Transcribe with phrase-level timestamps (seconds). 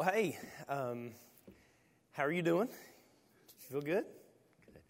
[0.00, 1.10] Well, hey, um,
[2.12, 2.68] how are you doing?
[2.68, 4.06] You feel good?
[4.64, 4.80] good.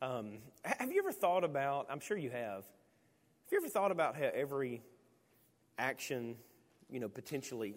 [0.00, 4.14] Um, have you ever thought about, I'm sure you have, have you ever thought about
[4.14, 4.80] how every
[5.76, 6.36] action,
[6.88, 7.74] you know, potentially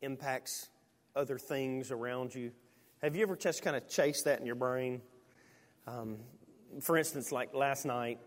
[0.00, 0.68] impacts
[1.16, 2.52] other things around you?
[3.02, 5.02] Have you ever just kind of chased that in your brain?
[5.88, 6.18] Um,
[6.82, 8.20] for instance, like last night,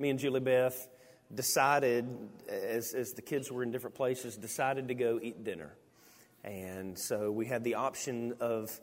[0.00, 0.88] me and Julie Beth
[1.32, 2.08] decided,
[2.48, 5.76] as, as the kids were in different places, decided to go eat dinner.
[6.46, 8.80] And so we had the option of,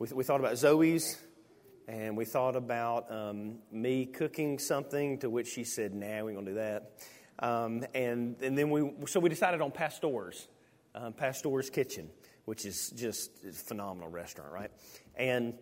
[0.00, 1.16] we, we thought about Zoe's,
[1.86, 6.34] and we thought about um, me cooking something, to which she said, nah, we ain't
[6.34, 6.90] gonna do that.
[7.38, 10.48] Um, and, and then we, so we decided on Pastor's,
[10.94, 12.10] um, Pastor's Kitchen,
[12.46, 14.70] which is just a phenomenal restaurant, right?
[15.14, 15.54] And,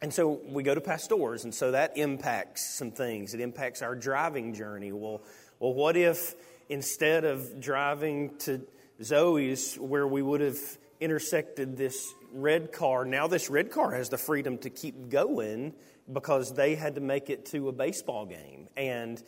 [0.00, 3.34] and so we go to Pastor's, and so that impacts some things.
[3.34, 4.92] It impacts our driving journey.
[4.92, 5.20] Well,
[5.58, 6.34] well, what if
[6.70, 8.62] instead of driving to
[9.02, 10.58] Zoe's, where we would have
[11.00, 15.74] intersected this red car, now this red car has the freedom to keep going
[16.12, 18.68] because they had to make it to a baseball game.
[18.76, 19.22] And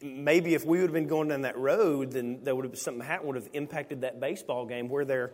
[0.00, 3.02] maybe if we would have been going down that road, then there would have something
[3.02, 5.32] happened would have impacted that baseball game where their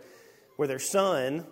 [0.56, 1.46] where their son,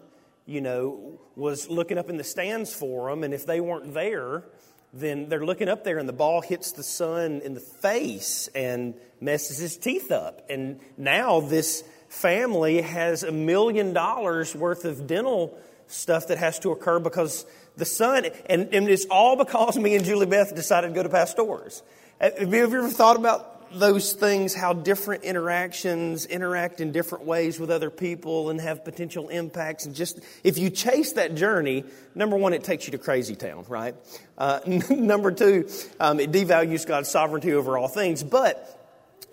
[0.46, 4.44] you know, was looking up in the stands for them, and if they weren't there,
[4.92, 8.94] then they're looking up there and the ball hits the son in the face and
[9.20, 10.46] messes his teeth up.
[10.50, 16.70] And now this family has a million dollars worth of dental stuff that has to
[16.70, 20.94] occur because the son, and, and it's all because me and Julie Beth decided to
[20.94, 21.82] go to Pastor's.
[22.20, 27.70] Have you ever thought about those things, how different interactions interact in different ways with
[27.70, 29.86] other people and have potential impacts.
[29.86, 33.64] And just if you chase that journey, number one, it takes you to crazy town,
[33.68, 33.94] right?
[34.36, 35.68] Uh, number two,
[36.00, 38.22] um, it devalues God's sovereignty over all things.
[38.24, 38.76] But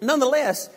[0.02, 0.70] nonetheless,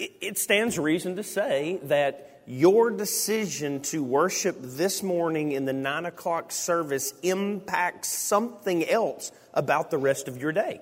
[0.00, 6.06] it stands reason to say that your decision to worship this morning in the nine
[6.06, 10.80] o'clock service impacts something else about the rest of your day.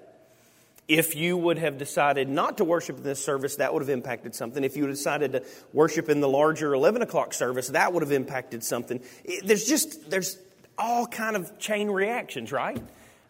[0.86, 4.34] If you would have decided not to worship in this service, that would have impacted
[4.34, 4.64] something.
[4.64, 5.42] If you decided to
[5.74, 9.02] worship in the larger 11 o'clock service, that would have impacted something.
[9.44, 10.38] There's just, there's
[10.78, 12.82] all kind of chain reactions, right?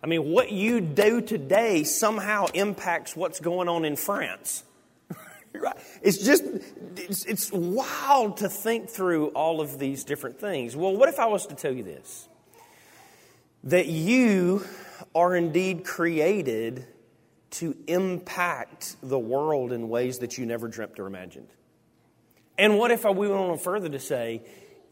[0.05, 4.63] I mean, what you do today somehow impacts what's going on in France
[6.03, 6.45] It's just,
[6.97, 10.77] it's, it's wild to think through all of these different things.
[10.77, 12.29] Well, what if I was to tell you this?
[13.65, 14.65] That you
[15.15, 16.87] are indeed created
[17.51, 21.49] to impact the world in ways that you never dreamt or imagined.
[22.59, 24.43] And what if I went on further to say,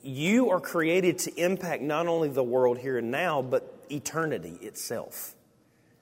[0.02, 5.34] you are created to impact not only the world here and now, but eternity itself.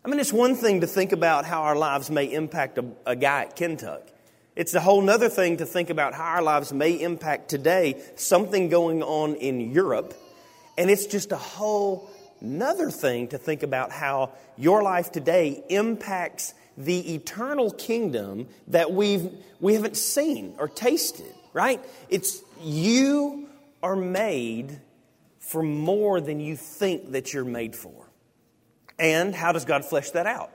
[0.04, 3.16] I mean, it's one thing to think about how our lives may impact a, a
[3.16, 4.10] guy at Kentuck.
[4.56, 8.68] It's a whole other thing to think about how our lives may impact today something
[8.68, 10.14] going on in Europe.
[10.78, 12.08] And it's just a whole
[12.40, 19.28] nother thing to think about how your life today impacts the eternal kingdom that we've,
[19.60, 21.80] we haven't seen or tasted, right?
[22.08, 23.48] It's you
[23.82, 24.80] are made
[25.40, 28.08] for more than you think that you're made for.
[28.98, 30.50] And how does God flesh that out?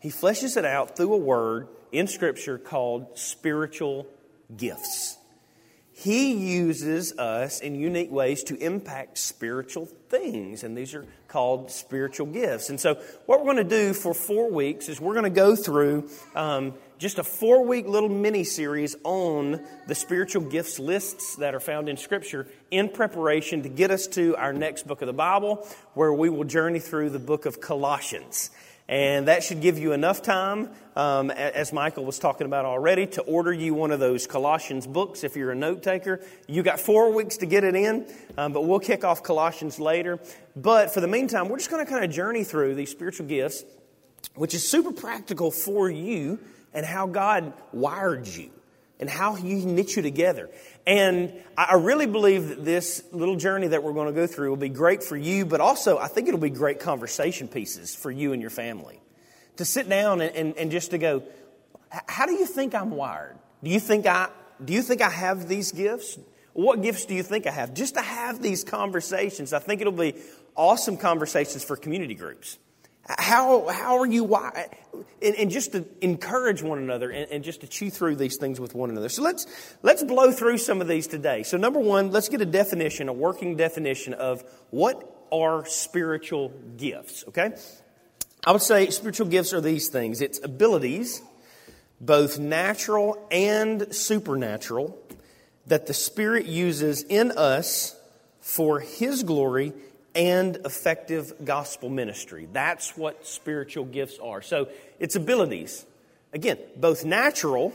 [0.00, 4.06] He fleshes it out through a word in Scripture called spiritual
[4.56, 5.18] gifts.
[5.94, 12.26] He uses us in unique ways to impact spiritual things, and these are called spiritual
[12.26, 12.70] gifts.
[12.70, 12.94] And so,
[13.26, 16.74] what we're going to do for four weeks is we're going to go through um,
[16.98, 21.90] just a four week little mini series on the spiritual gifts lists that are found
[21.90, 26.12] in Scripture in preparation to get us to our next book of the Bible, where
[26.12, 28.50] we will journey through the book of Colossians.
[28.88, 33.22] And that should give you enough time, um, as Michael was talking about already, to
[33.22, 36.20] order you one of those Colossians books if you're a note taker.
[36.48, 38.06] You got four weeks to get it in,
[38.36, 40.18] um, but we'll kick off Colossians later.
[40.56, 43.64] But for the meantime, we're just going to kind of journey through these spiritual gifts,
[44.34, 46.38] which is super practical for you
[46.74, 48.50] and how God wired you
[49.02, 50.48] and how He knit you together.
[50.86, 54.56] And I really believe that this little journey that we're going to go through will
[54.56, 58.32] be great for you, but also I think it'll be great conversation pieces for you
[58.32, 59.02] and your family.
[59.56, 61.24] To sit down and, and, and just to go,
[61.90, 63.36] how do you think I'm wired?
[63.64, 64.28] Do you think I,
[64.64, 66.16] do you think I have these gifts?
[66.52, 67.74] What gifts do you think I have?
[67.74, 70.14] Just to have these conversations, I think it'll be
[70.54, 72.56] awesome conversations for community groups.
[73.04, 74.68] How, how are you, why?
[75.20, 78.60] And, and just to encourage one another and, and, just to chew through these things
[78.60, 79.08] with one another.
[79.08, 79.46] So let's,
[79.82, 81.42] let's blow through some of these today.
[81.42, 87.24] So, number one, let's get a definition, a working definition of what are spiritual gifts,
[87.28, 87.52] okay?
[88.44, 91.22] I would say spiritual gifts are these things it's abilities,
[92.00, 94.96] both natural and supernatural,
[95.66, 97.96] that the Spirit uses in us
[98.40, 99.72] for His glory
[100.14, 102.48] and effective gospel ministry.
[102.52, 104.42] That's what spiritual gifts are.
[104.42, 104.68] So
[104.98, 105.86] it's abilities.
[106.32, 107.72] Again, both natural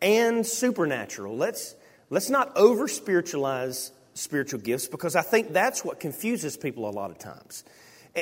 [0.00, 1.36] and supernatural.
[1.36, 1.74] Let's,
[2.10, 7.10] let's not over spiritualize spiritual gifts because I think that's what confuses people a lot
[7.10, 7.64] of times.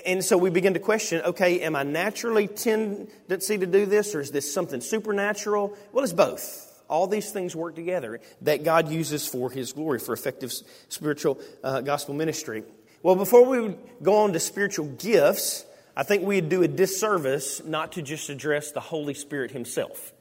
[0.04, 4.20] And so we begin to question okay, am I naturally tendency to do this or
[4.20, 5.76] is this something supernatural?
[5.92, 6.64] Well, it's both.
[6.88, 10.52] All these things work together that God uses for His glory, for effective
[10.88, 12.62] spiritual uh, gospel ministry.
[13.02, 15.64] Well, before we go on to spiritual gifts,
[15.96, 20.12] I think we'd do a disservice not to just address the Holy Spirit Himself.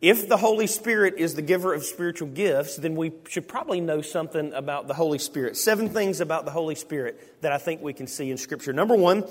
[0.00, 4.02] If the Holy Spirit is the giver of spiritual gifts, then we should probably know
[4.02, 5.56] something about the Holy Spirit.
[5.56, 8.72] Seven things about the Holy Spirit that I think we can see in Scripture.
[8.72, 9.24] Number one,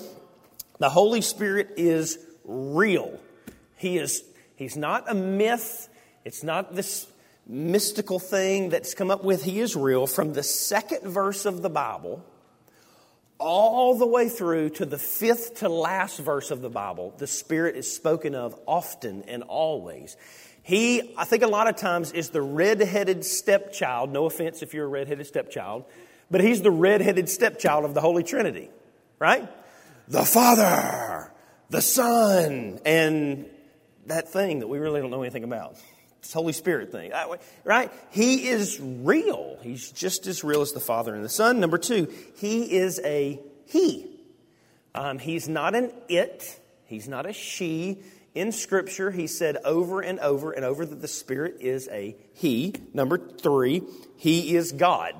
[0.79, 3.19] the Holy Spirit is real.
[3.75, 4.23] He is,
[4.55, 5.89] he's not a myth,
[6.23, 7.05] it's not this
[7.45, 9.43] mystical thing that's come up with.
[9.43, 10.07] He is real.
[10.07, 12.23] From the second verse of the Bible,
[13.41, 17.75] all the way through to the fifth to last verse of the Bible, the Spirit
[17.75, 20.15] is spoken of often and always.
[20.63, 24.11] He, I think a lot of times, is the red-headed stepchild.
[24.11, 25.85] No offense if you're a red-headed stepchild,
[26.29, 28.69] but he's the red-headed stepchild of the Holy Trinity,
[29.17, 29.49] right?
[30.07, 31.31] The Father,
[31.69, 33.47] the Son, and
[34.05, 35.77] that thing that we really don't know anything about.
[36.21, 37.11] This Holy Spirit thing,
[37.63, 37.91] right?
[38.11, 39.57] He is real.
[39.61, 41.59] He's just as real as the Father and the Son.
[41.59, 44.07] Number two, he is a he.
[44.93, 46.59] Um, he's not an it.
[46.85, 47.97] He's not a she
[48.33, 52.73] in Scripture, he said over and over and over that the Spirit is a He.
[52.93, 53.83] Number three,
[54.17, 55.15] He is God.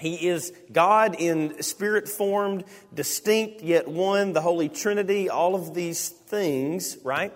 [0.00, 6.08] He is God in spirit formed, distinct yet one, the Holy Trinity, all of these
[6.08, 7.32] things, right?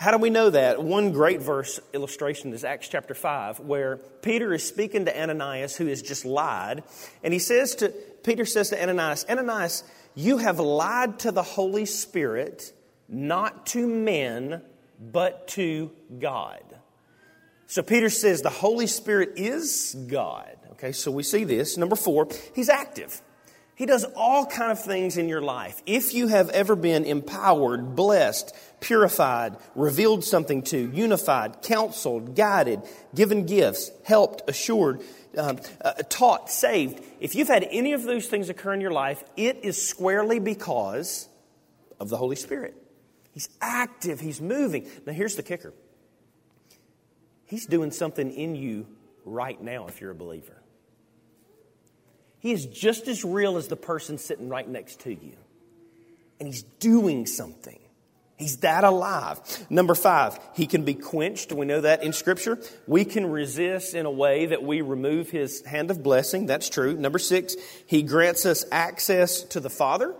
[0.00, 0.82] How do we know that?
[0.82, 5.88] One great verse illustration is Acts chapter 5, where Peter is speaking to Ananias, who
[5.88, 6.84] has just lied.
[7.22, 7.90] And he says to,
[8.24, 12.72] Peter says to Ananias, Ananias, you have lied to the Holy Spirit
[13.10, 14.62] not to men,
[14.98, 16.64] but to God.
[17.66, 20.56] So Peter says the Holy Spirit is God.
[20.72, 21.76] Okay, so we see this.
[21.76, 23.20] Number four, he's active.
[23.80, 25.82] He does all kind of things in your life.
[25.86, 32.82] If you have ever been empowered, blessed, purified, revealed something to, unified, counseled, guided,
[33.14, 35.00] given gifts, helped, assured,
[35.38, 39.24] um, uh, taught, saved, if you've had any of those things occur in your life,
[39.34, 41.26] it is squarely because
[41.98, 42.76] of the Holy Spirit.
[43.32, 44.90] He's active, he's moving.
[45.06, 45.72] Now, here's the kicker
[47.46, 48.88] He's doing something in you
[49.24, 50.59] right now if you're a believer.
[52.40, 55.36] He is just as real as the person sitting right next to you.
[56.38, 57.78] And he's doing something.
[58.38, 59.38] He's that alive.
[59.68, 61.52] Number five, he can be quenched.
[61.52, 62.58] We know that in Scripture.
[62.86, 66.46] We can resist in a way that we remove his hand of blessing.
[66.46, 66.96] That's true.
[66.96, 67.54] Number six,
[67.86, 70.14] he grants us access to the Father.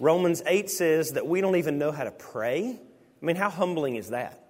[0.00, 2.80] Romans 8 says that we don't even know how to pray.
[3.22, 4.42] I mean, how humbling is that?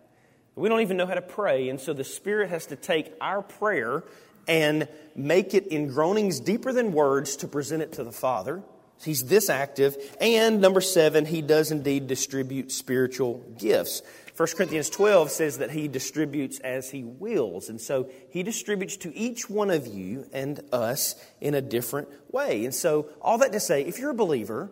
[0.54, 3.42] We don't even know how to pray, and so the Spirit has to take our
[3.42, 4.04] prayer
[4.46, 8.62] and make it in groanings deeper than words to present it to the Father.
[9.02, 9.96] He's this active.
[10.20, 14.02] And number seven, he does indeed distribute spiritual gifts.
[14.36, 17.68] 1 Corinthians 12 says that he distributes as he wills.
[17.68, 22.64] And so he distributes to each one of you and us in a different way.
[22.64, 24.70] And so, all that to say, if you're a believer,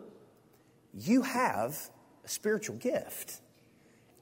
[0.93, 1.77] you have
[2.25, 3.39] a spiritual gift.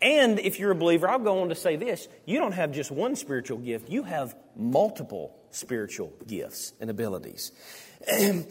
[0.01, 2.91] And if you're a believer, I'll go on to say this you don't have just
[2.91, 7.51] one spiritual gift, you have multiple spiritual gifts and abilities.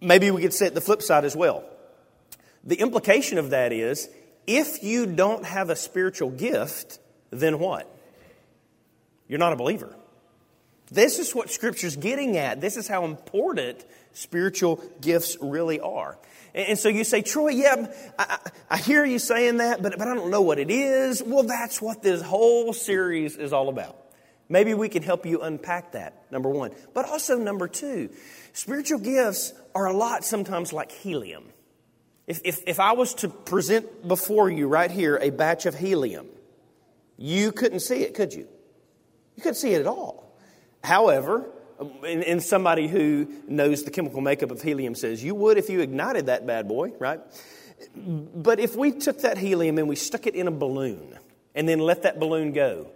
[0.00, 1.64] Maybe we could say the flip side as well.
[2.64, 4.08] The implication of that is
[4.46, 6.98] if you don't have a spiritual gift,
[7.30, 7.90] then what?
[9.28, 9.94] You're not a believer.
[10.90, 12.60] This is what Scripture's getting at.
[12.60, 16.18] This is how important spiritual gifts really are.
[16.54, 18.38] And so you say, Troy, yeah, I,
[18.70, 21.22] I, hear you saying that, but, but I don't know what it is.
[21.22, 24.05] Well, that's what this whole series is all about.
[24.48, 26.72] Maybe we can help you unpack that, number one.
[26.94, 28.10] But also, number two,
[28.52, 31.44] spiritual gifts are a lot sometimes like helium.
[32.26, 36.26] If, if, if I was to present before you right here a batch of helium,
[37.16, 38.48] you couldn't see it, could you?
[39.36, 40.38] You couldn't see it at all.
[40.82, 41.46] However,
[42.04, 46.26] and, somebody who knows the chemical makeup of helium says you would if you ignited
[46.26, 47.20] that bad boy, right?
[47.94, 51.18] But if we took that helium and we stuck it in a balloon
[51.54, 52.90] and then let that balloon go,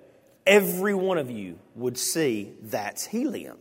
[0.50, 3.56] every one of you would see that's helium.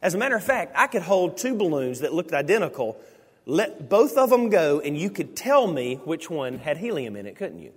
[0.00, 2.96] As a matter of fact, I could hold two balloons that looked identical,
[3.44, 7.26] let both of them go, and you could tell me which one had helium in
[7.26, 7.72] it, couldn't you?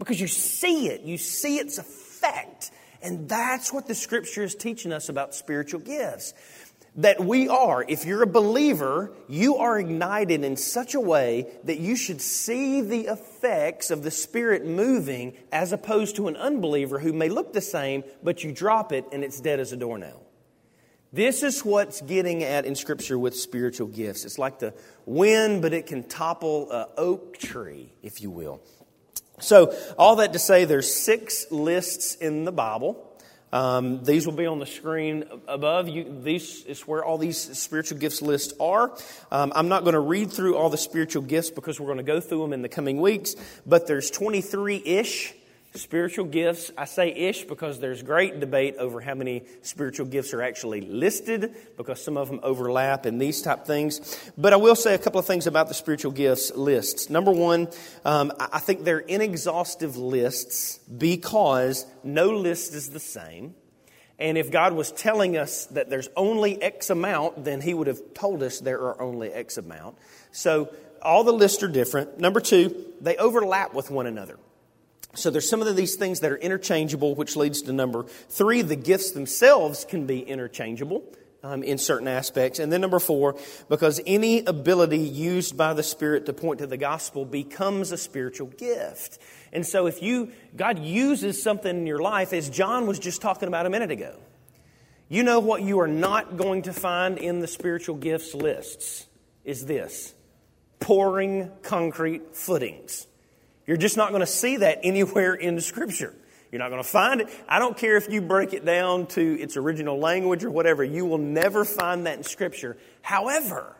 [0.00, 2.72] Because you see it, you see its effect.
[3.02, 6.34] And that's what the scripture is teaching us about spiritual gifts.
[6.96, 11.78] That we are, if you're a believer, you are ignited in such a way that
[11.78, 17.14] you should see the effects of the Spirit moving as opposed to an unbeliever who
[17.14, 20.22] may look the same, but you drop it and it's dead as a doornail.
[21.14, 24.24] This is what's getting at in Scripture with spiritual gifts.
[24.24, 28.62] It's like the wind, but it can topple an oak tree, if you will.
[29.38, 33.11] So, all that to say, there's six lists in the Bible.
[33.52, 35.88] Um, these will be on the screen above.
[35.88, 38.96] You, these is where all these spiritual gifts lists are.
[39.30, 42.02] Um, I'm not going to read through all the spiritual gifts because we're going to
[42.02, 43.34] go through them in the coming weeks,
[43.66, 45.34] but there's 23 ish
[45.74, 46.70] spiritual gifts.
[46.76, 51.54] I say ish because there's great debate over how many spiritual gifts are actually listed
[51.76, 54.32] because some of them overlap and these type things.
[54.36, 57.08] But I will say a couple of things about the spiritual gifts lists.
[57.10, 57.68] Number one,
[58.04, 63.54] um, I think they're inexhaustive lists because no list is the same.
[64.18, 68.14] And if God was telling us that there's only X amount, then He would have
[68.14, 69.96] told us there are only X amount.
[70.30, 72.20] So all the lists are different.
[72.20, 74.38] Number two, they overlap with one another.
[75.14, 78.62] So there's some of these things that are interchangeable, which leads to number three.
[78.62, 81.04] The gifts themselves can be interchangeable
[81.42, 82.58] um, in certain aspects.
[82.58, 83.36] And then number four,
[83.68, 88.46] because any ability used by the Spirit to point to the gospel becomes a spiritual
[88.46, 89.18] gift.
[89.52, 93.48] And so if you, God uses something in your life, as John was just talking
[93.48, 94.16] about a minute ago,
[95.08, 99.06] you know what you are not going to find in the spiritual gifts lists
[99.44, 100.14] is this
[100.80, 103.06] pouring concrete footings.
[103.66, 106.14] You're just not going to see that anywhere in the Scripture.
[106.50, 107.28] You're not going to find it.
[107.48, 111.06] I don't care if you break it down to its original language or whatever, you
[111.06, 112.76] will never find that in Scripture.
[113.00, 113.74] However,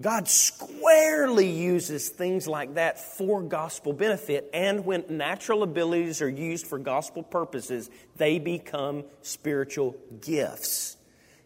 [0.00, 6.66] God squarely uses things like that for gospel benefit, and when natural abilities are used
[6.66, 10.96] for gospel purposes, they become spiritual gifts.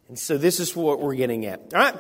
[0.09, 1.61] And so, this is what we're getting at.
[1.75, 1.97] All right.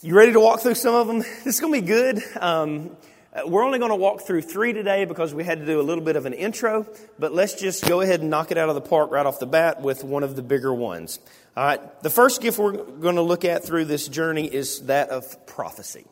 [0.00, 1.18] You ready to walk through some of them?
[1.18, 2.22] This is going to be good.
[2.40, 2.96] Um,
[3.34, 5.82] Uh, we're only going to walk through three today because we had to do a
[5.82, 6.86] little bit of an intro,
[7.18, 9.46] but let's just go ahead and knock it out of the park right off the
[9.46, 11.18] bat with one of the bigger ones.
[11.56, 15.08] All right, the first gift we're going to look at through this journey is that
[15.08, 16.06] of prophecy.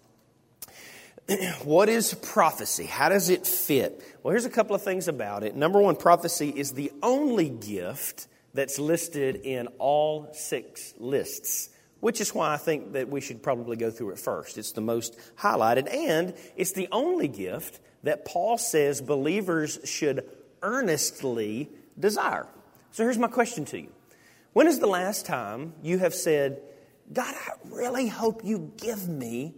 [1.65, 2.87] what is prophecy?
[2.87, 4.03] How does it fit?
[4.23, 5.55] Well, here's a couple of things about it.
[5.55, 11.71] Number one, prophecy is the only gift that's listed in all six lists
[12.03, 14.59] which is why I think that we should probably go through it first.
[14.59, 20.29] It's the most highlighted, and it's the only gift that Paul says believers should
[20.63, 22.49] earnestly desire.
[22.91, 23.93] So here's my question to you
[24.53, 26.61] When is the last time you have said,
[27.13, 29.55] God, I really hope you give me,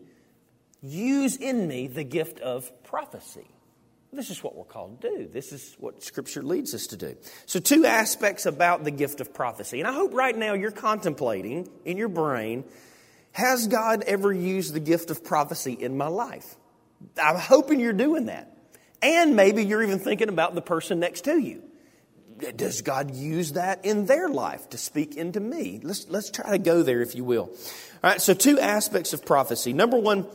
[0.82, 3.53] use in me the gift of prophecy?
[4.14, 5.28] This is what we're called to do.
[5.28, 7.16] This is what Scripture leads us to do.
[7.46, 9.80] So, two aspects about the gift of prophecy.
[9.80, 12.64] And I hope right now you're contemplating in your brain
[13.34, 16.54] has God ever used the gift of prophecy in my life?
[17.20, 18.56] I'm hoping you're doing that.
[19.02, 21.64] And maybe you're even thinking about the person next to you.
[22.54, 25.80] Does God use that in their life to speak into me?
[25.82, 27.46] Let's, let's try to go there, if you will.
[27.46, 29.72] All right, so two aspects of prophecy.
[29.72, 30.28] Number one,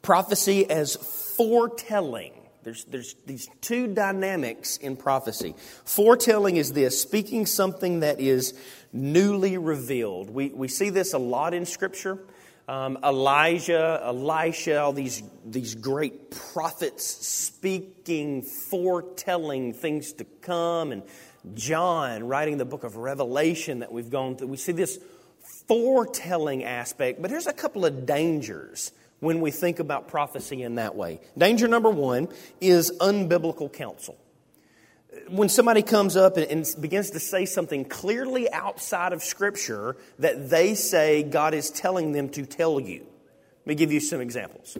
[0.00, 0.94] prophecy as
[1.36, 2.32] foretelling.
[2.64, 5.54] There's, there's these two dynamics in prophecy.
[5.84, 8.54] Foretelling is this speaking something that is
[8.92, 10.30] newly revealed.
[10.30, 12.18] We, we see this a lot in Scripture.
[12.66, 21.02] Um, Elijah, Elisha, all these, these great prophets speaking, foretelling things to come, and
[21.52, 24.48] John writing the book of Revelation that we've gone through.
[24.48, 24.98] We see this
[25.68, 28.92] foretelling aspect, but here's a couple of dangers
[29.24, 31.20] when we think about prophecy in that way.
[31.36, 32.28] Danger number one
[32.60, 34.16] is unbiblical counsel.
[35.28, 40.74] When somebody comes up and, begins to say something clearly outside of Scripture that they
[40.74, 43.06] say God is telling them to tell you.
[43.60, 44.76] Let me give you some examples.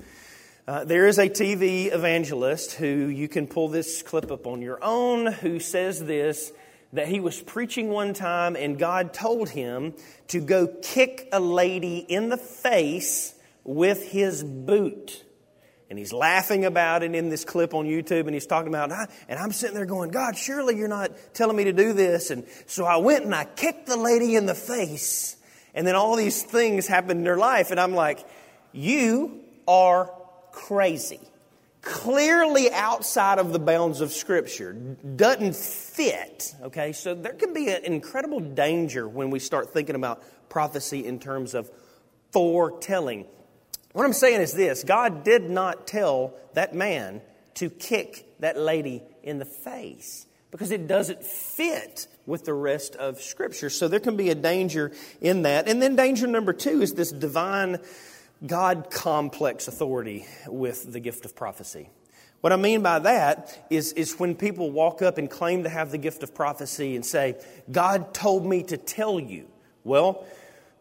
[0.67, 4.83] Uh, there is a TV evangelist who you can pull this clip up on your
[4.83, 6.53] own who says this
[6.95, 9.95] that he was preaching one time and God told him
[10.29, 15.25] to go kick a lady in the face with his boot.
[15.90, 18.90] And he's laughing about it in this clip on YouTube, and he's talking about,
[19.28, 22.30] and I'm sitting there going, God, surely you're not telling me to do this.
[22.30, 25.37] And so I went and I kicked the lady in the face.
[25.75, 28.25] And then all these things happened in her life, and I'm like,
[28.73, 30.11] you are
[30.52, 31.21] crazy.
[31.83, 36.54] Clearly outside of the bounds of Scripture, doesn't fit.
[36.62, 41.18] Okay, so there can be an incredible danger when we start thinking about prophecy in
[41.18, 41.71] terms of
[42.33, 43.26] foretelling.
[43.95, 47.23] What I'm saying is this God did not tell that man
[47.55, 50.27] to kick that lady in the face.
[50.55, 53.69] because it doesn't fit with the rest of Scripture.
[53.69, 55.69] So there can be a danger in that.
[55.69, 57.79] And then danger number two is this divine
[58.47, 61.89] God complex authority with the gift of prophecy.
[62.41, 65.91] What I mean by that is, is when people walk up and claim to have
[65.91, 67.35] the gift of prophecy and say,
[67.73, 69.49] God told me to tell you.
[69.83, 70.25] Well,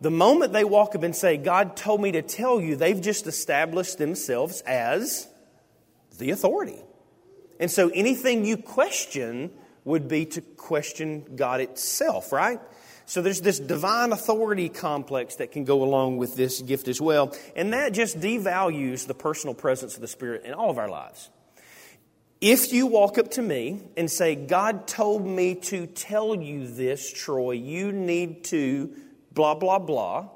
[0.04, 3.26] the moment they walk up and say, God told me to tell you, they've just
[3.26, 5.30] established themselves as
[6.20, 6.82] the authority.
[7.58, 9.52] And so anything you question
[9.86, 12.60] would be to question God itself, right?
[13.06, 17.34] So there's this divine authority complex that can go along with this gift as well.
[17.56, 21.30] And that just devalues the personal presence of the Spirit in all of our lives.
[22.42, 27.10] If you walk up to me and say, God told me to tell you this,
[27.10, 28.94] Troy, you need to
[29.34, 30.30] blah, blah, blah,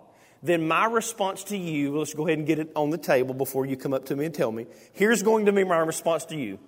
[0.43, 3.65] then my response to you, let's go ahead and get it on the table before
[3.65, 4.67] you come up to me and tell me.
[4.93, 6.59] Here's going to be my response to you.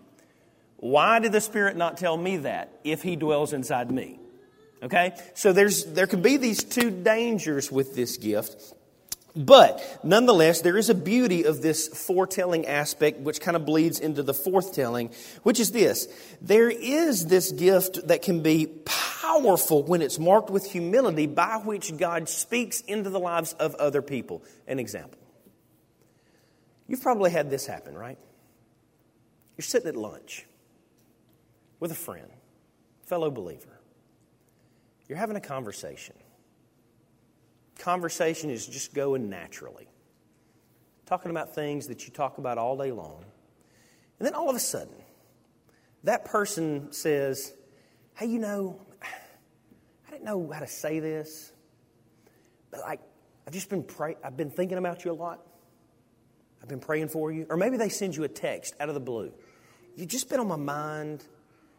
[0.77, 4.19] Why did the Spirit not tell me that if He dwells inside me?
[4.81, 5.13] Okay?
[5.33, 8.74] So there's, there can be these two dangers with this gift.
[9.36, 14.24] But nonetheless, there is a beauty of this foretelling aspect, which kind of bleeds into
[14.24, 16.07] the forthtelling, which is this.
[16.41, 21.95] There is this gift that can be powerful when it's marked with humility by which
[21.95, 24.43] God speaks into the lives of other people.
[24.67, 25.19] An example.
[26.88, 28.17] You've probably had this happen, right?
[29.57, 30.45] You're sitting at lunch
[31.79, 32.29] with a friend,
[33.05, 33.79] fellow believer.
[35.07, 36.15] You're having a conversation
[37.79, 39.88] conversation is just going naturally.
[41.05, 43.25] Talking about things that you talk about all day long.
[44.19, 44.93] And then all of a sudden,
[46.03, 47.53] that person says,
[48.15, 48.79] Hey, you know,
[50.07, 51.51] I didn't know how to say this,
[52.69, 53.00] but like,
[53.48, 55.39] I've just been pray- I've been thinking about you a lot.
[56.62, 57.48] I've been praying for you.
[57.50, 59.31] Or maybe they send you a text out of the blue.
[59.95, 61.24] You've just been on my mind.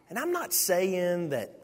[0.09, 1.60] And I'm not saying that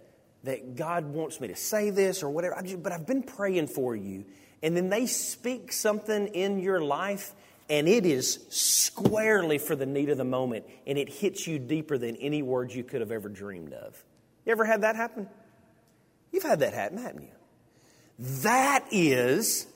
[0.47, 3.95] that God wants me to say this or whatever, just, but I've been praying for
[3.95, 4.23] you.
[4.63, 7.33] And then they speak something in your life,
[7.69, 11.97] and it is squarely for the need of the moment, and it hits you deeper
[11.97, 14.01] than any words you could have ever dreamed of.
[14.45, 15.27] You ever had that happen?
[16.31, 17.35] You've had that happen, haven't you?
[18.43, 19.67] That is,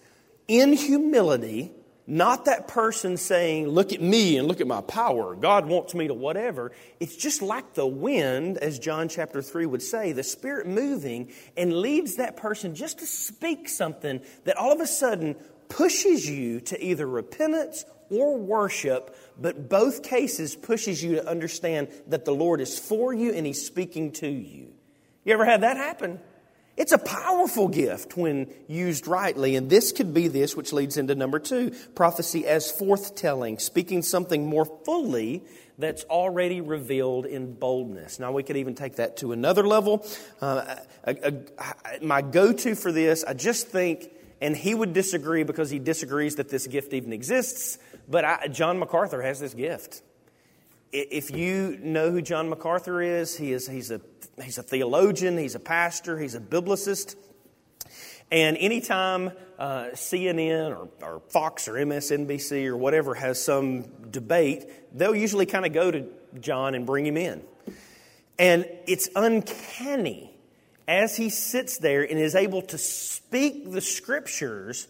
[0.47, 1.71] in humility,
[2.07, 5.35] not that person saying, Look at me and look at my power.
[5.35, 6.71] God wants me to whatever.
[6.99, 11.73] It's just like the wind, as John chapter 3 would say, the Spirit moving and
[11.73, 15.35] leads that person just to speak something that all of a sudden
[15.69, 22.25] pushes you to either repentance or worship, but both cases pushes you to understand that
[22.25, 24.73] the Lord is for you and He's speaking to you.
[25.23, 26.19] You ever had that happen?
[26.77, 31.15] It's a powerful gift when used rightly, and this could be this, which leads into
[31.15, 35.43] number two prophecy as forthtelling, speaking something more fully
[35.77, 38.19] that's already revealed in boldness.
[38.19, 40.05] Now, we could even take that to another level.
[40.39, 45.43] Uh, a, a, my go to for this, I just think, and he would disagree
[45.43, 50.01] because he disagrees that this gift even exists, but John MacArthur has this gift.
[50.91, 54.01] If you know who John MacArthur is, he is he's a
[54.43, 57.15] he's a theologian, he's a pastor, he's a biblicist.
[58.31, 64.63] And anytime uh, CNN or, or, Fox or MSNBC or whatever has some debate,
[64.97, 66.07] they'll usually kind of go to
[66.39, 67.43] John and bring him in.
[68.39, 70.33] And it's uncanny
[70.87, 74.87] as he sits there and is able to speak the scriptures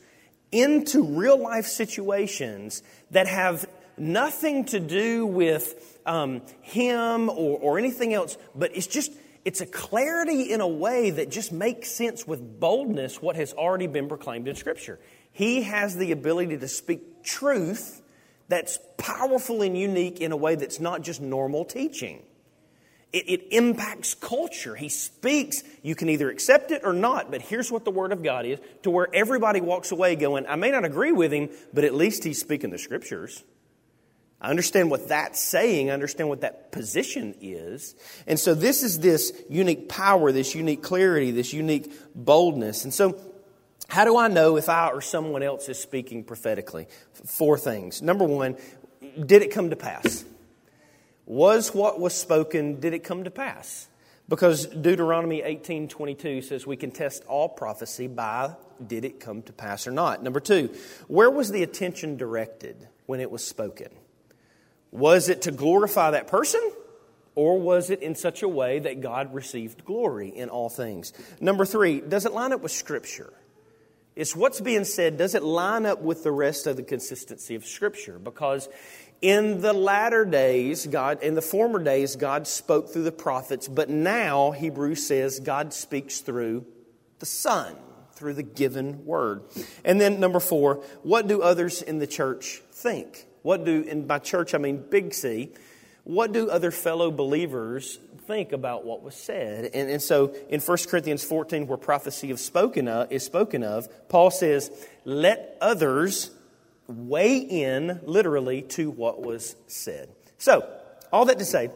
[0.51, 8.13] into real life situations that have nothing to do with um, him or, or anything
[8.13, 9.11] else, but it's just
[9.43, 13.87] it's a clarity in a way that just makes sense with boldness what has already
[13.87, 14.99] been proclaimed in Scripture.
[15.31, 18.01] He has the ability to speak truth
[18.49, 22.21] that's powerful and unique in a way that's not just normal teaching.
[23.13, 24.75] It, it, impacts culture.
[24.75, 25.63] He speaks.
[25.81, 28.59] You can either accept it or not, but here's what the Word of God is
[28.83, 32.23] to where everybody walks away going, I may not agree with him, but at least
[32.23, 33.43] he's speaking the Scriptures.
[34.41, 35.91] I understand what that's saying.
[35.91, 37.95] I understand what that position is.
[38.25, 42.83] And so this is this unique power, this unique clarity, this unique boldness.
[42.83, 43.19] And so
[43.87, 46.87] how do I know if I or someone else is speaking prophetically?
[47.25, 48.01] Four things.
[48.01, 48.57] Number one,
[49.23, 50.25] did it come to pass?
[51.25, 53.87] Was what was spoken, did it come to pass?
[54.27, 59.85] Because Deuteronomy 18:22 says we can test all prophecy by did it come to pass
[59.85, 60.23] or not.
[60.23, 60.73] Number 2,
[61.07, 63.89] where was the attention directed when it was spoken?
[64.91, 66.61] Was it to glorify that person?
[67.33, 71.13] Or was it in such a way that God received glory in all things?
[71.39, 73.31] Number three, does it line up with Scripture?
[74.17, 77.65] It's what's being said, does it line up with the rest of the consistency of
[77.65, 78.19] Scripture?
[78.19, 78.67] Because
[79.21, 83.87] In the latter days, God, in the former days, God spoke through the prophets, but
[83.87, 86.65] now, Hebrews says, God speaks through
[87.19, 87.75] the Son,
[88.15, 89.43] through the given word.
[89.85, 93.27] And then, number four, what do others in the church think?
[93.41, 95.51] What do, in by church, I mean big C,
[96.03, 99.65] what do other fellow believers think about what was said?
[99.73, 103.87] And, and so in 1 Corinthians 14, where prophecy is spoken, of, is spoken of,
[104.09, 104.71] Paul says,
[105.05, 106.31] let others
[106.87, 110.09] weigh in literally to what was said.
[110.37, 110.67] So,
[111.11, 111.69] all that to say,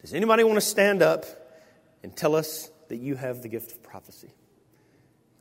[0.00, 1.24] does anybody want to stand up
[2.02, 4.30] and tell us that you have the gift of prophecy?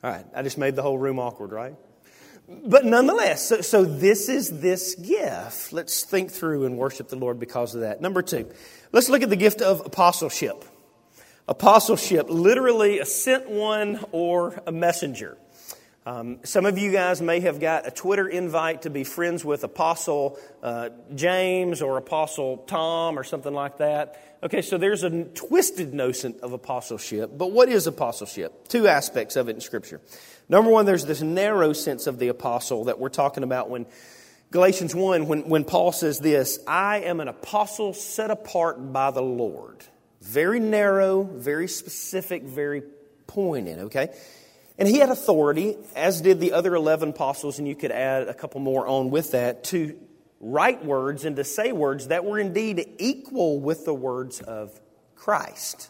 [0.04, 1.76] All right, I just made the whole room awkward, right?
[2.48, 5.74] But nonetheless, so, so, this is this gift.
[5.74, 8.00] Let's think through and worship the Lord because of that.
[8.00, 8.50] Number two,
[8.94, 10.64] let's look at the gift of apostleship.
[11.50, 15.38] Apostleship, literally a sent one or a messenger.
[16.08, 19.66] Um, some of you guys may have got a Twitter invite to be friends with
[19.66, 24.40] Apostle uh, James or Apostle Tom or something like that.
[24.42, 27.32] Okay, so there's a twisted notion of apostleship.
[27.38, 28.70] But what is apostleship?
[28.70, 30.00] Two aspects of it in Scripture.
[30.48, 33.86] Number one, there's this narrow sense of the apostle that we're talking about when
[34.52, 39.22] Galatians 1, when, when Paul says this I am an apostle set apart by the
[39.22, 39.84] Lord.
[40.22, 42.84] Very narrow, very specific, very
[43.28, 44.14] pointed, okay?
[44.78, 48.34] And he had authority, as did the other 11 apostles, and you could add a
[48.34, 49.98] couple more on with that, to
[50.40, 54.80] write words and to say words that were indeed equal with the words of
[55.16, 55.90] Christ.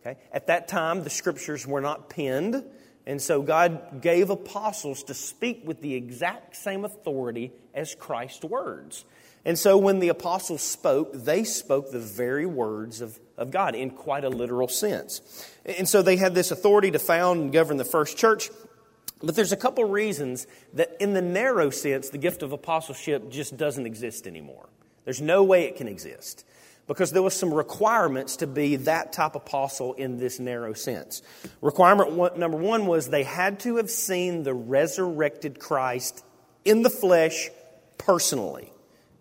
[0.00, 0.20] Okay?
[0.32, 2.62] At that time, the scriptures were not penned,
[3.06, 9.04] and so God gave apostles to speak with the exact same authority as Christ's words.
[9.46, 13.90] And so when the apostles spoke, they spoke the very words of, of God in
[13.90, 15.20] quite a literal sense.
[15.64, 18.50] And so they had this authority to found and govern the first church.
[19.22, 23.56] But there's a couple reasons that, in the narrow sense, the gift of apostleship just
[23.56, 24.68] doesn't exist anymore.
[25.04, 26.44] There's no way it can exist
[26.88, 31.22] because there was some requirements to be that type of apostle in this narrow sense.
[31.60, 36.24] Requirement one, number one was they had to have seen the resurrected Christ
[36.64, 37.48] in the flesh
[37.96, 38.72] personally.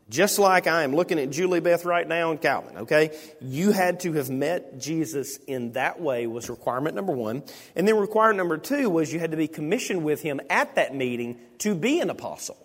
[0.08, 3.18] Just like I am looking at Julie Beth right now in Calvin, okay?
[3.42, 7.42] You had to have met Jesus in that way, was requirement number one.
[7.76, 10.94] And then requirement number two was you had to be commissioned with him at that
[10.94, 12.58] meeting to be an apostle.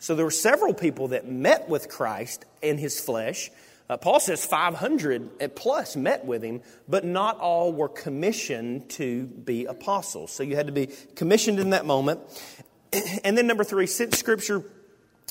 [0.00, 3.50] So there were several people that met with Christ in his flesh.
[3.88, 9.66] Uh, Paul says 500 plus met with him, but not all were commissioned to be
[9.66, 10.32] apostles.
[10.32, 12.20] So you had to be commissioned in that moment.
[13.24, 14.64] And then, number three, since Scripture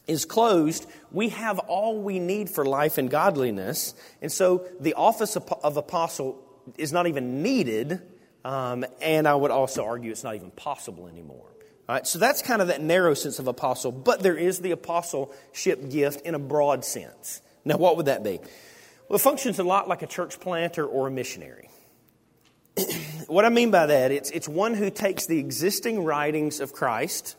[0.08, 3.94] is closed, we have all we need for life and godliness.
[4.22, 6.41] And so the office of, apostle
[6.78, 8.02] is not even needed.
[8.44, 11.48] Um, and I would also argue it's not even possible anymore.
[11.88, 14.72] All right, so that's kind of that narrow sense of apostle, but there is the
[14.72, 17.41] apostleship gift in a broad sense.
[17.63, 18.39] Now, what would that be?
[19.08, 21.70] Well, it functions a lot like a church planter or a missionary.
[23.28, 27.36] what I mean by that, it's, it's one who takes the existing writings of Christ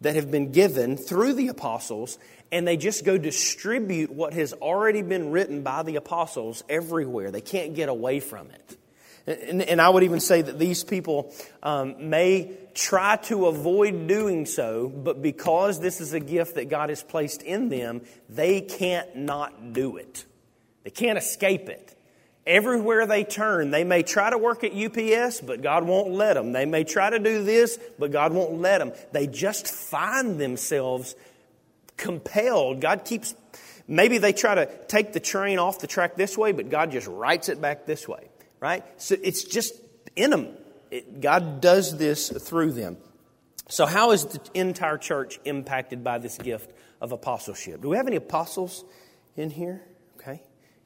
[0.00, 2.18] that have been given through the apostles,
[2.52, 7.30] and they just go distribute what has already been written by the apostles everywhere.
[7.30, 8.78] They can't get away from it.
[9.26, 14.46] And, and I would even say that these people um, may try to avoid doing
[14.46, 19.16] so, but because this is a gift that God has placed in them, they can't
[19.16, 20.24] not do it.
[20.84, 21.95] They can't escape it.
[22.46, 26.52] Everywhere they turn, they may try to work at UPS, but God won't let them.
[26.52, 28.92] They may try to do this, but God won't let them.
[29.10, 31.16] They just find themselves
[31.96, 32.80] compelled.
[32.80, 33.34] God keeps,
[33.88, 37.08] maybe they try to take the train off the track this way, but God just
[37.08, 38.28] rights it back this way,
[38.60, 38.84] right?
[38.96, 39.74] So it's just
[40.14, 40.48] in them.
[40.92, 42.96] It, God does this through them.
[43.68, 47.82] So, how is the entire church impacted by this gift of apostleship?
[47.82, 48.84] Do we have any apostles
[49.36, 49.82] in here?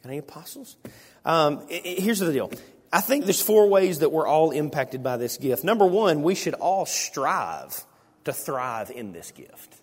[0.04, 0.76] Any apostles?
[1.24, 2.50] Um, here's the deal.
[2.92, 5.62] I think there's four ways that we're all impacted by this gift.
[5.62, 7.84] Number one, we should all strive
[8.24, 9.76] to thrive in this gift.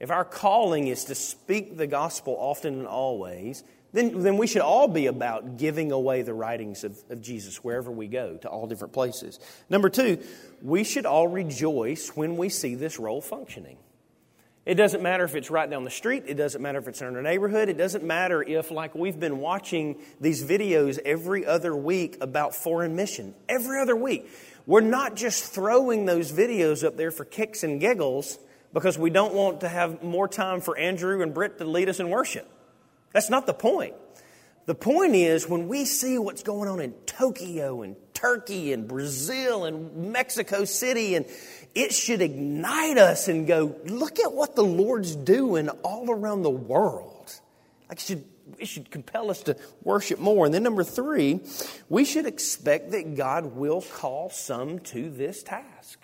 [0.00, 4.62] If our calling is to speak the gospel often and always, then, then we should
[4.62, 8.66] all be about giving away the writings of, of Jesus wherever we go, to all
[8.66, 9.38] different places.
[9.68, 10.22] Number two,
[10.62, 13.76] we should all rejoice when we see this role functioning.
[14.64, 16.24] It doesn't matter if it's right down the street.
[16.28, 17.68] It doesn't matter if it's in our neighborhood.
[17.68, 22.94] It doesn't matter if, like we've been watching these videos every other week about foreign
[22.94, 23.34] mission.
[23.48, 24.30] Every other week.
[24.64, 28.38] We're not just throwing those videos up there for kicks and giggles
[28.72, 31.98] because we don't want to have more time for Andrew and Britt to lead us
[31.98, 32.48] in worship.
[33.12, 33.94] That's not the point.
[34.66, 39.64] The point is when we see what's going on in Tokyo and Turkey and Brazil
[39.64, 41.26] and Mexico City and
[41.74, 46.50] it should ignite us and go, look at what the Lord's doing all around the
[46.50, 47.40] world.
[47.88, 48.24] Like it should,
[48.58, 50.44] it should compel us to worship more.
[50.44, 51.40] And then number three,
[51.88, 55.98] we should expect that God will call some to this task.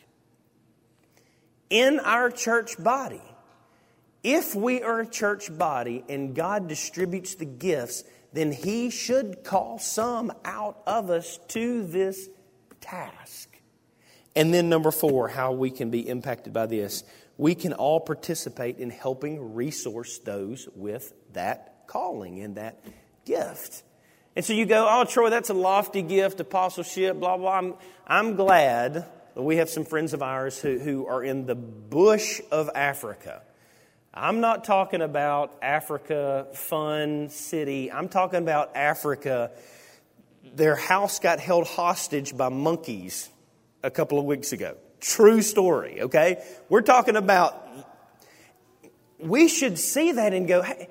[1.70, 3.20] In our church body,
[4.22, 9.78] if we are a church body and God distributes the gifts, then He should call
[9.78, 12.28] some out of us to this
[12.80, 13.47] task.
[14.36, 17.04] And then, number four, how we can be impacted by this.
[17.36, 22.80] We can all participate in helping resource those with that calling and that
[23.24, 23.82] gift.
[24.36, 27.58] And so you go, oh, Troy, that's a lofty gift, apostleship, blah, blah.
[27.58, 27.74] I'm,
[28.06, 32.40] I'm glad that we have some friends of ours who, who are in the bush
[32.52, 33.42] of Africa.
[34.12, 37.90] I'm not talking about Africa, fun city.
[37.90, 39.52] I'm talking about Africa.
[40.54, 43.28] Their house got held hostage by monkeys
[43.82, 44.76] a couple of weeks ago.
[45.00, 46.44] True story, okay?
[46.68, 47.66] We're talking about,
[49.18, 50.88] we should see that and go, hey,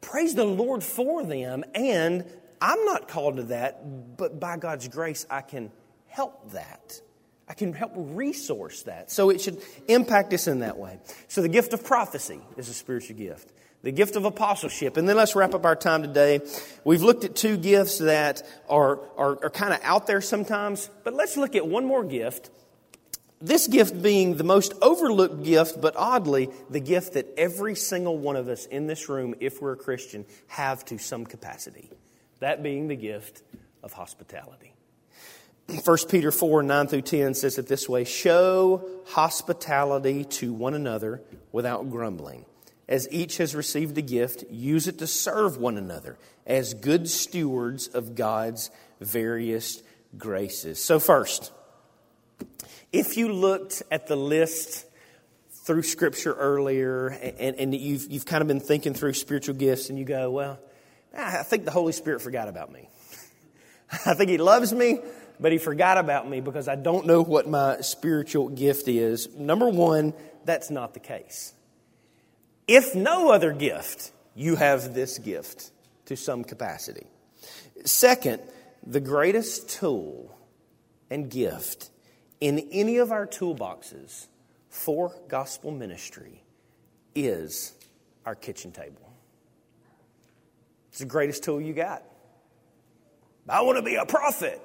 [0.00, 1.64] praise the Lord for them.
[1.74, 2.24] And
[2.60, 5.70] I'm not called to that, but by God's grace, I can
[6.08, 7.00] help that.
[7.48, 9.10] I can help resource that.
[9.10, 10.98] So it should impact us in that way.
[11.28, 13.52] So the gift of prophecy is a spiritual gift.
[13.86, 14.96] The gift of apostleship.
[14.96, 16.40] And then let's wrap up our time today.
[16.82, 21.14] We've looked at two gifts that are, are, are kind of out there sometimes, but
[21.14, 22.50] let's look at one more gift.
[23.40, 28.34] This gift being the most overlooked gift, but oddly, the gift that every single one
[28.34, 31.88] of us in this room, if we're a Christian, have to some capacity.
[32.40, 33.44] That being the gift
[33.84, 34.74] of hospitality.
[35.84, 41.22] 1 Peter 4 9 through 10 says it this way Show hospitality to one another
[41.52, 42.46] without grumbling.
[42.88, 47.88] As each has received a gift, use it to serve one another as good stewards
[47.88, 48.70] of God's
[49.00, 49.82] various
[50.16, 50.82] graces.
[50.82, 51.52] So, first,
[52.92, 54.86] if you looked at the list
[55.64, 59.98] through Scripture earlier and, and you've, you've kind of been thinking through spiritual gifts and
[59.98, 60.60] you go, well,
[61.16, 62.88] I think the Holy Spirit forgot about me.
[64.06, 65.00] I think He loves me,
[65.40, 69.28] but he forgot about me because I don't know what my spiritual gift is.
[69.34, 71.52] Number one, that's not the case.
[72.66, 75.70] If no other gift, you have this gift
[76.06, 77.06] to some capacity.
[77.84, 78.42] Second,
[78.84, 80.36] the greatest tool
[81.10, 81.90] and gift
[82.40, 84.26] in any of our toolboxes
[84.68, 86.42] for gospel ministry
[87.14, 87.72] is
[88.24, 89.12] our kitchen table.
[90.88, 92.02] It's the greatest tool you got.
[93.48, 94.60] I want to be a prophet.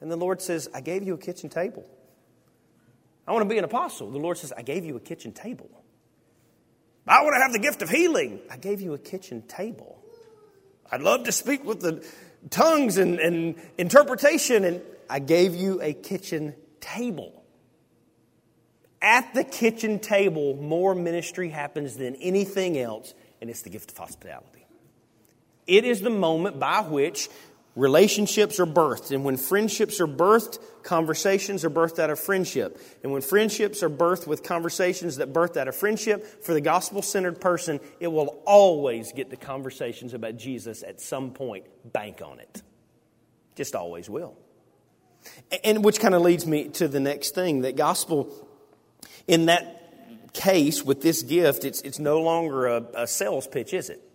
[0.00, 1.88] And the Lord says, I gave you a kitchen table.
[3.26, 4.10] I want to be an apostle.
[4.10, 5.70] The Lord says, I gave you a kitchen table.
[7.06, 8.40] I want to have the gift of healing.
[8.50, 10.02] I gave you a kitchen table.
[10.90, 12.04] I'd love to speak with the
[12.50, 17.44] tongues and, and interpretation, and I gave you a kitchen table.
[19.00, 23.98] At the kitchen table, more ministry happens than anything else, and it's the gift of
[23.98, 24.66] hospitality.
[25.66, 27.28] It is the moment by which
[27.76, 29.12] relationships are birthed.
[29.12, 32.80] And when friendships are birthed, conversations are birthed out of friendship.
[33.04, 37.02] And when friendships are birthed with conversations that birthed out of friendship, for the gospel
[37.02, 41.66] centered person, it will always get to conversations about Jesus at some point.
[41.92, 42.62] Bank on it.
[43.54, 44.36] Just always will.
[45.62, 48.32] And which kind of leads me to the next thing that gospel,
[49.26, 53.90] in that case with this gift, it's, it's no longer a, a sales pitch, is
[53.90, 54.05] it?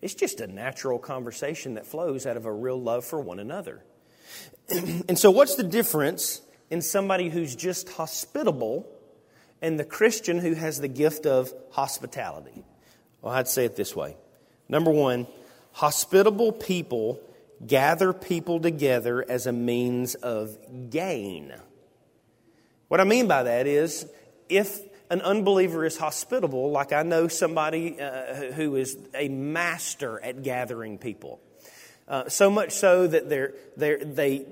[0.00, 3.82] It's just a natural conversation that flows out of a real love for one another.
[4.70, 8.88] and so, what's the difference in somebody who's just hospitable
[9.60, 12.64] and the Christian who has the gift of hospitality?
[13.22, 14.16] Well, I'd say it this way.
[14.68, 15.26] Number one,
[15.72, 17.20] hospitable people
[17.66, 20.56] gather people together as a means of
[20.90, 21.52] gain.
[22.86, 24.06] What I mean by that is
[24.48, 24.80] if
[25.10, 30.98] an unbeliever is hospitable, like I know somebody uh, who is a master at gathering
[30.98, 31.40] people.
[32.06, 34.46] Uh, so much so that they're, they're, they,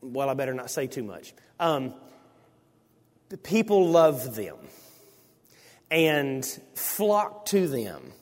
[0.00, 1.32] well, I better not say too much.
[1.60, 1.94] Um,
[3.28, 4.56] the people love them
[5.90, 8.12] and flock to them.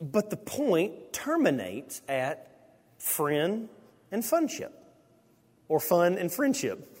[0.00, 2.48] But the point terminates at
[2.98, 3.68] friend
[4.10, 4.72] and friendship,
[5.68, 6.91] or fun and friendship.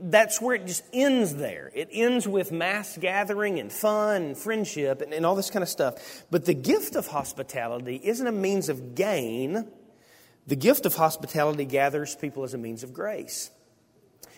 [0.00, 1.70] That's where it just ends there.
[1.74, 5.68] It ends with mass gathering and fun and friendship and, and, all this kind of
[5.68, 6.24] stuff.
[6.30, 9.66] But the gift of hospitality isn't a means of gain.
[10.46, 13.50] The gift of hospitality gathers people as a means of grace.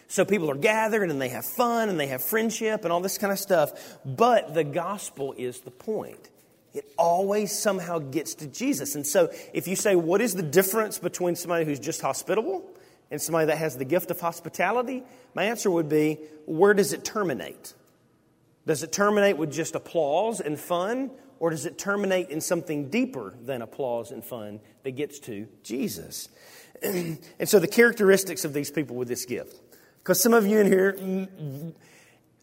[0.08, 3.18] So people are gathered and they have fun and they have friendship and all this
[3.18, 3.98] kind of stuff.
[4.04, 6.30] But the gospel is the point.
[6.72, 8.94] It always somehow gets to Jesus.
[8.94, 12.64] And so if you say, what is the difference between somebody who's just hospitable
[13.10, 15.02] and somebody that has the gift of hospitality,
[15.34, 17.74] my answer would be where does it terminate?
[18.66, 23.34] Does it terminate with just applause and fun, or does it terminate in something deeper
[23.42, 26.28] than applause and fun that gets to Jesus?
[26.82, 29.58] and so, the characteristics of these people with this gift.
[29.98, 30.92] Because some of you in here,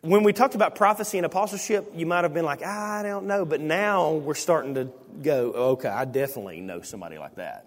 [0.01, 3.45] when we talked about prophecy and apostleship, you might have been like, I don't know.
[3.45, 4.89] But now we're starting to
[5.21, 7.65] go, okay, I definitely know somebody like that.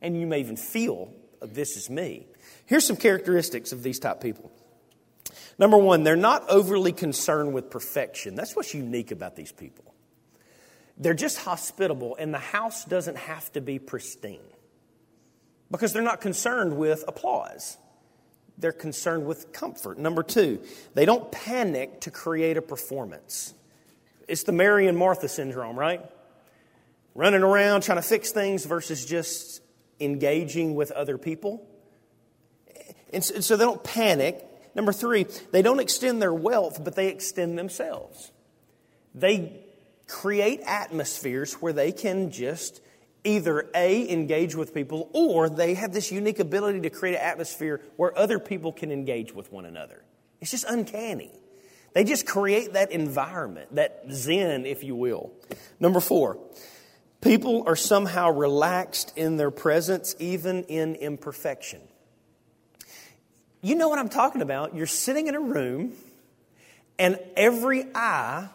[0.00, 2.26] And you may even feel, this is me.
[2.72, 4.50] Here's some characteristics of these type people.
[5.58, 8.34] Number one, they're not overly concerned with perfection.
[8.34, 9.92] That's what's unique about these people.
[10.96, 14.40] They're just hospitable, and the house doesn't have to be pristine
[15.70, 17.76] because they're not concerned with applause.
[18.56, 19.98] They're concerned with comfort.
[19.98, 20.58] Number two,
[20.94, 23.52] they don't panic to create a performance.
[24.28, 26.00] It's the Mary and Martha syndrome, right?
[27.14, 29.60] Running around trying to fix things versus just
[30.00, 31.68] engaging with other people.
[33.12, 34.44] And so they don't panic.
[34.74, 38.32] Number three, they don't extend their wealth, but they extend themselves.
[39.14, 39.64] They
[40.08, 42.80] create atmospheres where they can just
[43.24, 47.80] either A, engage with people, or they have this unique ability to create an atmosphere
[47.96, 50.02] where other people can engage with one another.
[50.40, 51.30] It's just uncanny.
[51.94, 55.30] They just create that environment, that zen, if you will.
[55.78, 56.38] Number four,
[57.20, 61.80] people are somehow relaxed in their presence, even in imperfection.
[63.64, 64.74] You know what I'm talking about.
[64.74, 65.92] You're sitting in a room,
[66.98, 68.48] and every eye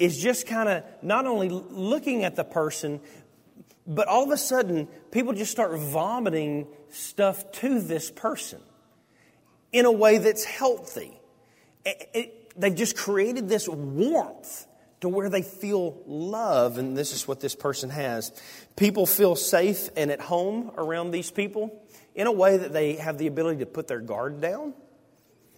[0.00, 3.00] is just kind of not only looking at the person,
[3.86, 8.60] but all of a sudden, people just start vomiting stuff to this person
[9.72, 11.12] in a way that's healthy.
[11.84, 14.66] It, it, they've just created this warmth
[15.02, 18.32] to where they feel love, and this is what this person has.
[18.74, 21.83] People feel safe and at home around these people
[22.14, 24.74] in a way that they have the ability to put their guard down.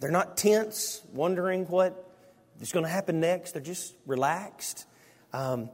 [0.00, 2.10] They're not tense, wondering what
[2.60, 3.52] is going to happen next.
[3.52, 4.86] They're just relaxed.
[5.32, 5.70] Um,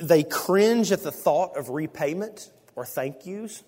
[0.00, 3.62] they cringe at the thought of repayment or thank yous.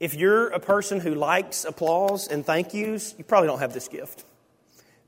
[0.00, 3.88] If you're a person who likes applause and thank yous, you probably don't have this
[3.88, 4.24] gift.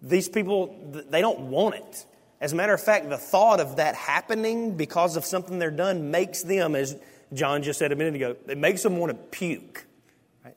[0.02, 2.06] These people, they don't want it.
[2.40, 6.10] As a matter of fact, the thought of that happening because of something they're done
[6.10, 6.96] makes them, as
[7.32, 9.84] John just said a minute ago, it makes them want to puke.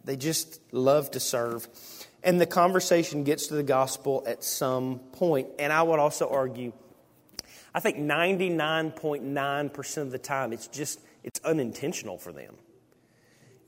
[0.04, 1.68] They just love to serve.
[2.24, 5.50] And the conversation gets to the gospel at some point.
[5.60, 6.74] And I would also argue,
[7.74, 12.56] I think 99.9% of the time, it's just, it's unintentional for them.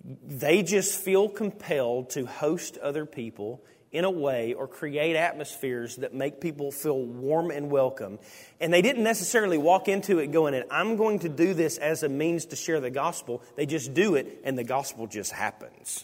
[0.03, 6.13] They just feel compelled to host other people in a way or create atmospheres that
[6.13, 8.19] make people feel warm and welcome.
[8.59, 12.09] And they didn't necessarily walk into it going, I'm going to do this as a
[12.09, 13.41] means to share the gospel.
[13.55, 16.03] They just do it, and the gospel just happens.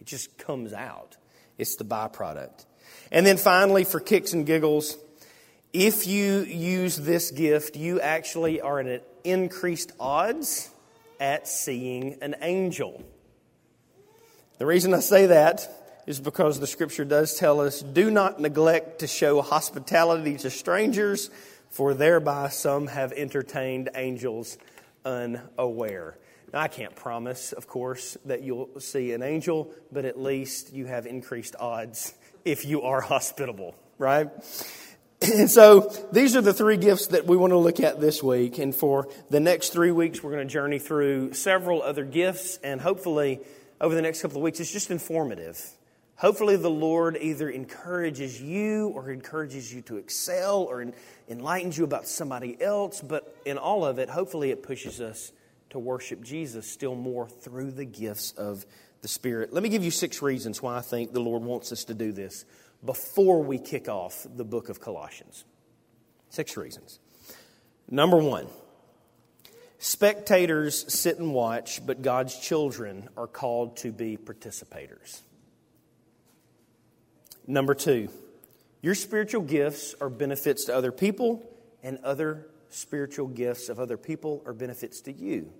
[0.00, 1.16] It just comes out.
[1.58, 2.64] It's the byproduct.
[3.12, 4.96] And then finally, for kicks and giggles,
[5.72, 10.70] if you use this gift, you actually are at increased odds
[11.20, 13.04] at seeing an angel.
[14.58, 15.68] The reason I say that
[16.06, 21.30] is because the scripture does tell us do not neglect to show hospitality to strangers,
[21.68, 24.58] for thereby some have entertained angels
[25.04, 26.18] unaware.
[26.52, 30.86] Now, I can't promise, of course, that you'll see an angel, but at least you
[30.86, 34.28] have increased odds if you are hospitable, right?
[35.22, 38.58] And so these are the three gifts that we want to look at this week.
[38.58, 42.58] And for the next three weeks, we're going to journey through several other gifts.
[42.64, 43.40] And hopefully,
[43.80, 45.62] over the next couple of weeks, it's just informative.
[46.16, 50.86] Hopefully, the Lord either encourages you or encourages you to excel or
[51.28, 53.02] enlightens you about somebody else.
[53.02, 55.32] But in all of it, hopefully, it pushes us
[55.70, 58.66] to worship Jesus still more through the gifts of
[59.02, 59.52] the Spirit.
[59.52, 62.12] Let me give you six reasons why I think the Lord wants us to do
[62.12, 62.44] this
[62.84, 65.44] before we kick off the book of Colossians.
[66.28, 66.98] Six reasons.
[67.90, 68.46] Number one,
[69.78, 75.22] spectators sit and watch, but God's children are called to be participators.
[77.46, 78.08] Number two,
[78.82, 81.42] your spiritual gifts are benefits to other people,
[81.82, 85.52] and other spiritual gifts of other people are benefits to you.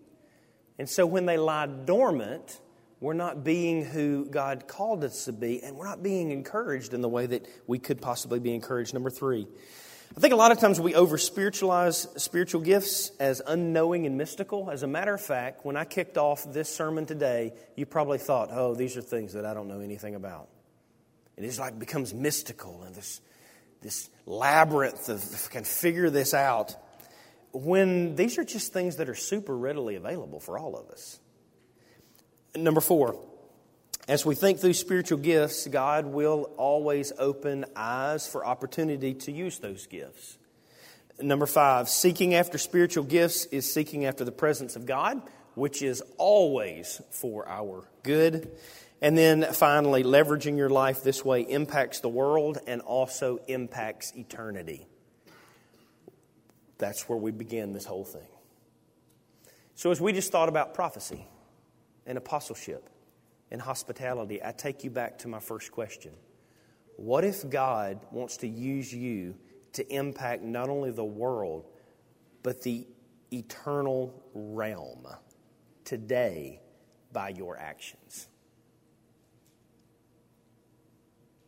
[0.80, 2.58] And so when they lie dormant,
[3.00, 7.02] we're not being who God called us to be, and we're not being encouraged in
[7.02, 8.94] the way that we could possibly be encouraged.
[8.94, 9.46] Number three,
[10.16, 14.70] I think a lot of times we over spiritualize spiritual gifts as unknowing and mystical.
[14.70, 18.48] As a matter of fact, when I kicked off this sermon today, you probably thought,
[18.50, 20.48] oh, these are things that I don't know anything about.
[21.36, 23.20] It is like becomes mystical and this,
[23.82, 26.74] this labyrinth of can figure this out
[27.52, 31.18] when these are just things that are super readily available for all of us.
[32.54, 33.16] Number four,
[34.08, 39.58] as we think through spiritual gifts, God will always open eyes for opportunity to use
[39.58, 40.36] those gifts.
[41.20, 45.22] Number five, seeking after spiritual gifts is seeking after the presence of God,
[45.54, 48.50] which is always for our good.
[49.02, 54.86] And then finally, leveraging your life this way impacts the world and also impacts eternity.
[56.80, 58.26] That's where we begin this whole thing.
[59.74, 61.26] So, as we just thought about prophecy
[62.06, 62.88] and apostleship
[63.50, 66.12] and hospitality, I take you back to my first question.
[66.96, 69.36] What if God wants to use you
[69.74, 71.68] to impact not only the world,
[72.42, 72.86] but the
[73.30, 75.06] eternal realm
[75.84, 76.60] today
[77.12, 78.26] by your actions?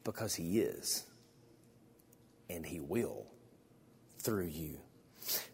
[0.05, 1.05] Because He is,
[2.51, 3.27] and He will
[4.19, 4.79] through you.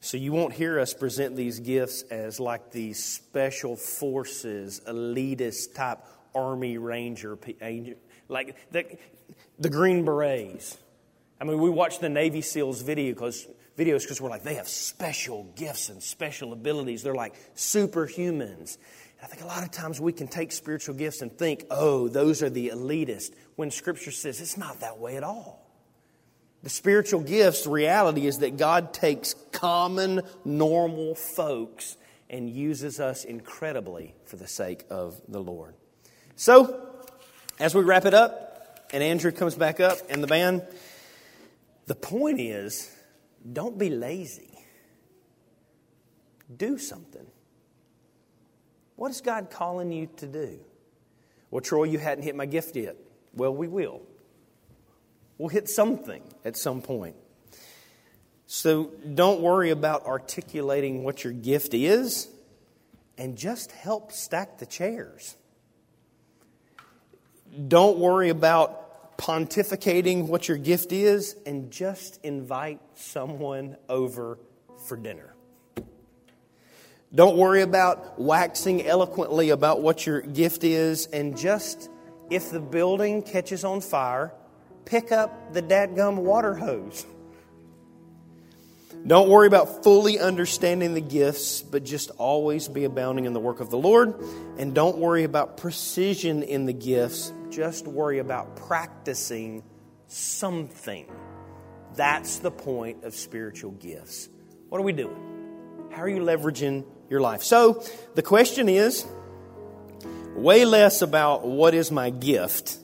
[0.00, 5.98] So you won't hear us present these gifts as like these special forces, elitist type
[6.34, 7.38] Army Ranger,
[8.28, 8.98] like the,
[9.58, 10.78] the Green Berets.
[11.40, 13.46] I mean, we watch the Navy SEALs video cause,
[13.76, 17.02] videos because we're like, they have special gifts and special abilities.
[17.02, 18.78] They're like superhumans.
[19.20, 22.08] And I think a lot of times we can take spiritual gifts and think, oh,
[22.08, 25.67] those are the elitist, when Scripture says it's not that way at all.
[26.62, 31.96] The spiritual gifts, reality is that God takes common, normal folks
[32.28, 35.74] and uses us incredibly for the sake of the Lord.
[36.36, 36.88] So,
[37.58, 40.62] as we wrap it up, and Andrew comes back up and the band,
[41.86, 42.90] the point is
[43.52, 44.50] don't be lazy.
[46.54, 47.26] Do something.
[48.96, 50.58] What is God calling you to do?
[51.50, 52.96] Well, Troy, you hadn't hit my gift yet.
[53.34, 54.02] Well, we will.
[55.38, 57.16] We'll hit something at some point.
[58.46, 62.28] So don't worry about articulating what your gift is
[63.16, 65.36] and just help stack the chairs.
[67.68, 74.38] Don't worry about pontificating what your gift is and just invite someone over
[74.86, 75.34] for dinner.
[77.14, 81.90] Don't worry about waxing eloquently about what your gift is and just,
[82.30, 84.32] if the building catches on fire,
[84.88, 87.04] pick up the dadgum water hose.
[89.06, 93.60] Don't worry about fully understanding the gifts, but just always be abounding in the work
[93.60, 94.18] of the Lord.
[94.56, 99.62] And don't worry about precision in the gifts, just worry about practicing
[100.06, 101.06] something.
[101.94, 104.28] That's the point of spiritual gifts.
[104.70, 105.88] What are we doing?
[105.92, 107.42] How are you leveraging your life?
[107.42, 107.84] So
[108.14, 109.06] the question is
[110.34, 112.78] way less about what is my gift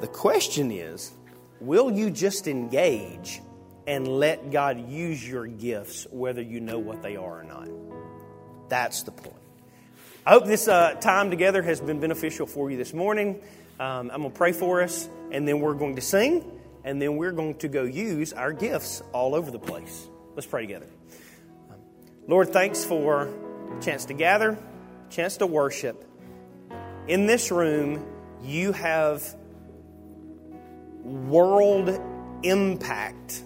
[0.00, 1.12] the question is
[1.60, 3.40] will you just engage
[3.86, 7.68] and let God use your gifts, whether you know what they are or not?
[8.68, 9.34] That's the point.
[10.26, 13.40] I hope this uh, time together has been beneficial for you this morning.
[13.80, 16.44] Um, I'm going to pray for us, and then we're going to sing,
[16.84, 20.06] and then we're going to go use our gifts all over the place.
[20.34, 20.86] Let's pray together.
[22.26, 23.32] Lord, thanks for
[23.80, 24.58] chance to gather,
[25.08, 26.04] chance to worship.
[27.06, 28.04] In this room,
[28.42, 29.34] you have
[31.08, 32.00] world
[32.42, 33.42] impact.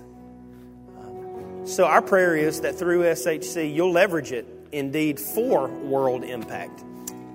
[1.65, 6.83] So, our prayer is that through SHC, you'll leverage it indeed for world impact.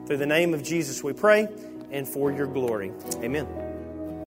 [0.06, 1.48] Through the name of Jesus, we pray,
[1.92, 2.92] and for your glory.
[3.24, 3.67] Amen.